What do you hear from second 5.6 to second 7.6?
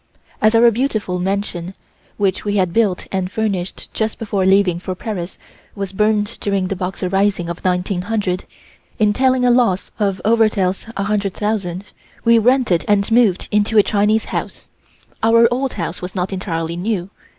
was burned during the Boxer Rising of